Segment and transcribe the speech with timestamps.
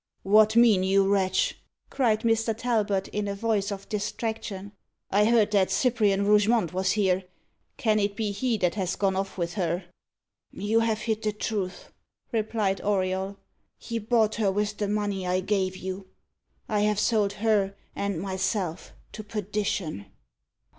[0.23, 1.59] "What mean you, wretch?"
[1.91, 2.57] cried Mr.
[2.57, 4.71] Talbot, in a voice of distraction.
[5.11, 7.23] "I heard that Cyprian Rougemont was here.
[7.77, 9.85] Can it be he that has gone off with her?"
[10.51, 11.91] "You have hit the truth,"
[12.31, 13.37] replied Auriol.
[13.77, 16.07] "He bought her with the money I gave you.
[16.67, 20.07] I have sold her and myself to perdition!"